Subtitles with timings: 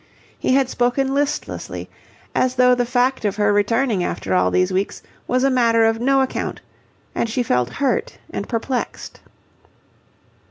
[0.39, 1.87] He had spoken listlessly,
[2.33, 6.01] as though the fact of her returning after all these weeks was a matter of
[6.01, 6.59] no account,
[7.13, 9.19] and she felt hurt and perplexed.